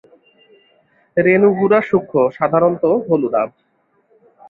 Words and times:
রেণু 1.17 1.49
গুঁড়া 1.57 1.79
সূক্ষ্ম, 1.89 2.15
সাধারণত 2.37 2.83
হলুদাভ। 3.05 3.49